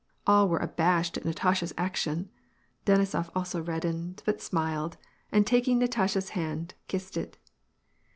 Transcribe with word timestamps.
All 0.25 0.49
were 0.49 0.57
abashed 0.57 1.17
at 1.17 1.25
Natasha's 1.25 1.75
action. 1.77 2.31
Denisof 2.87 3.29
also 3.35 3.61
reddened, 3.61 4.23
but 4.25 4.41
smiled, 4.41 4.97
and 5.31 5.45
taking 5.45 5.77
Nata 5.77 6.07
sha's 6.07 6.29
hand, 6.29 6.73
kissed 6.87 7.17
it. 7.17 7.37